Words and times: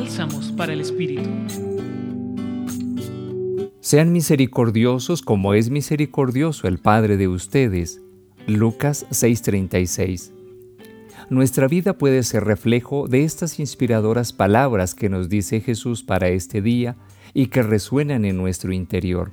Bálsamos 0.00 0.52
para 0.52 0.72
el 0.72 0.80
Espíritu. 0.80 1.28
Sean 3.80 4.12
misericordiosos 4.12 5.22
como 5.22 5.54
es 5.54 5.70
misericordioso 5.70 6.68
el 6.68 6.78
Padre 6.78 7.16
de 7.16 7.26
ustedes. 7.26 8.00
Lucas 8.46 9.06
6:36. 9.10 10.30
Nuestra 11.30 11.66
vida 11.66 11.98
puede 11.98 12.22
ser 12.22 12.44
reflejo 12.44 13.08
de 13.08 13.24
estas 13.24 13.58
inspiradoras 13.58 14.32
palabras 14.32 14.94
que 14.94 15.08
nos 15.08 15.28
dice 15.28 15.60
Jesús 15.60 16.04
para 16.04 16.28
este 16.28 16.62
día 16.62 16.94
y 17.34 17.48
que 17.48 17.64
resuenan 17.64 18.24
en 18.24 18.36
nuestro 18.36 18.72
interior. 18.72 19.32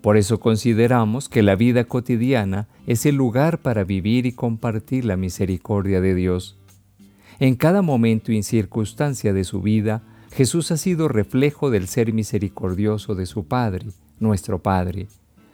Por 0.00 0.16
eso 0.16 0.38
consideramos 0.38 1.28
que 1.28 1.42
la 1.42 1.56
vida 1.56 1.82
cotidiana 1.86 2.68
es 2.86 3.04
el 3.04 3.16
lugar 3.16 3.62
para 3.62 3.82
vivir 3.82 4.26
y 4.26 4.32
compartir 4.32 5.04
la 5.04 5.16
misericordia 5.16 6.00
de 6.00 6.14
Dios. 6.14 6.57
En 7.40 7.54
cada 7.54 7.82
momento 7.82 8.32
y 8.32 8.42
circunstancia 8.42 9.32
de 9.32 9.44
su 9.44 9.62
vida, 9.62 10.02
Jesús 10.32 10.72
ha 10.72 10.76
sido 10.76 11.06
reflejo 11.06 11.70
del 11.70 11.86
ser 11.86 12.12
misericordioso 12.12 13.14
de 13.14 13.26
su 13.26 13.46
Padre, 13.46 13.86
nuestro 14.18 14.60
Padre. 14.60 15.06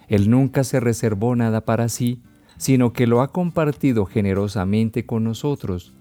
Él 0.09 0.31
nunca 0.31 0.65
se 0.65 0.81
reservó 0.81 1.37
nada 1.37 1.61
para 1.63 1.91
sí, 1.91 2.23
sino 2.57 2.95
que 2.95 3.07
lo 3.07 3.21
ha 3.21 3.33
compartido 3.33 4.07
generosamente 4.07 5.05
con 5.05 5.25
nosotros. 5.25 5.93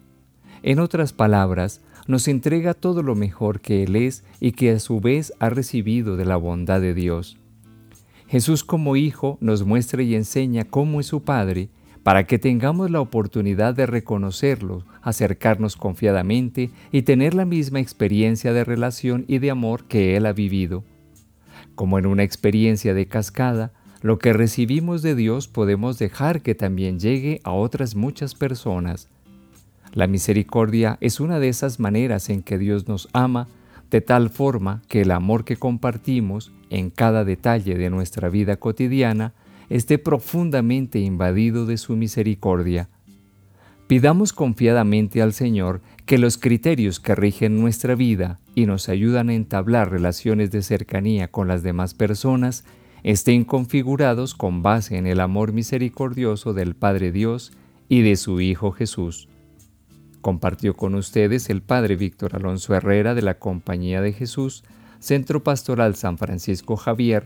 En 0.62 0.80
otras 0.80 1.12
palabras, 1.12 1.82
nos 2.08 2.30
entrega 2.30 2.74
todo 2.74 3.04
lo 3.04 3.16
mejor 3.16 3.60
que 3.60 3.84
Él 3.84 3.98
es 3.98 4.24
y 4.40 4.54
que 4.54 4.72
a 4.72 4.80
su 4.80 5.02
vez 5.02 5.34
ha 5.40 5.50
recibido 5.50 6.16
de 6.16 6.26
la 6.26 6.38
bondad 6.38 6.80
de 6.80 6.94
Dios. 6.94 7.38
Jesús 8.28 8.64
como 8.64 8.96
Hijo 8.96 9.38
nos 9.42 9.66
muestra 9.66 10.02
y 10.02 10.16
enseña 10.16 10.64
cómo 10.64 11.02
es 11.02 11.08
su 11.08 11.24
Padre 11.24 11.70
para 12.04 12.26
que 12.26 12.38
tengamos 12.38 12.92
la 12.92 13.00
oportunidad 13.00 13.74
de 13.74 13.86
reconocerlo, 13.86 14.86
acercarnos 15.02 15.78
confiadamente 15.78 16.70
y 16.92 17.04
tener 17.04 17.34
la 17.34 17.46
misma 17.46 17.80
experiencia 17.80 18.52
de 18.52 18.66
relación 18.66 19.24
y 19.28 19.40
de 19.40 19.52
amor 19.52 19.86
que 19.86 20.18
Él 20.18 20.26
ha 20.26 20.34
vivido. 20.34 20.84
Como 21.76 21.98
en 21.98 22.06
una 22.06 22.24
experiencia 22.24 22.94
de 22.94 23.08
cascada, 23.08 23.72
lo 24.02 24.20
que 24.20 24.34
recibimos 24.34 25.02
de 25.02 25.16
Dios 25.16 25.48
podemos 25.48 25.98
dejar 25.98 26.42
que 26.42 26.56
también 26.56 27.00
llegue 27.00 27.40
a 27.46 27.52
otras 27.52 27.96
muchas 27.96 28.36
personas. 28.36 29.08
La 29.94 30.08
misericordia 30.08 30.98
es 31.00 31.22
una 31.22 31.40
de 31.40 31.48
esas 31.48 31.80
maneras 31.80 32.30
en 32.30 32.44
que 32.44 32.58
Dios 32.58 32.88
nos 32.90 33.08
ama 33.14 33.48
de 33.92 34.02
tal 34.02 34.30
forma 34.30 34.82
que 34.90 35.02
el 35.02 35.12
amor 35.12 35.46
que 35.46 35.56
compartimos 35.56 36.52
en 36.70 36.90
cada 36.90 37.24
detalle 37.24 37.78
de 37.78 37.90
nuestra 37.90 38.28
vida 38.28 38.58
cotidiana 38.58 39.34
esté 39.70 39.98
profundamente 39.98 41.00
invadido 41.00 41.66
de 41.66 41.78
su 41.78 41.96
misericordia. 41.96 42.90
Pidamos 43.88 44.34
confiadamente 44.34 45.22
al 45.22 45.34
Señor 45.34 45.82
que 46.06 46.18
los 46.18 46.38
criterios 46.38 47.00
que 47.00 47.16
rigen 47.16 47.60
nuestra 47.60 47.96
vida 47.96 48.40
y 48.56 48.66
nos 48.66 48.90
ayudan 48.90 49.30
a 49.30 49.34
entablar 49.34 49.92
relaciones 49.92 50.52
de 50.52 50.62
cercanía 50.62 51.30
con 51.30 51.48
las 51.48 51.64
demás 51.64 51.94
personas 51.94 52.64
estén 53.04 53.44
configurados 53.44 54.34
con 54.34 54.64
base 54.64 54.98
en 54.98 55.06
el 55.06 55.20
amor 55.20 55.52
misericordioso 55.52 56.54
del 56.54 56.76
Padre 56.76 57.12
Dios 57.12 57.52
y 57.90 58.02
de 58.02 58.16
su 58.16 58.40
Hijo 58.40 58.72
Jesús. 58.72 59.28
Compartió 60.22 60.74
con 60.74 60.96
ustedes 60.96 61.50
el 61.50 61.62
Padre 61.62 61.98
Víctor 61.98 62.36
Alonso 62.36 62.74
Herrera 62.74 63.14
de 63.14 63.22
la 63.22 63.40
Compañía 63.40 64.02
de 64.02 64.14
Jesús, 64.14 64.64
Centro 65.00 65.44
Pastoral 65.44 65.96
San 65.96 66.18
Francisco 66.18 66.78
Javier, 66.78 67.26